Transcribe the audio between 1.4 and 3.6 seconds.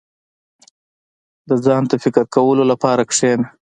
•د ځان ته فکر کولو لپاره کښېنه.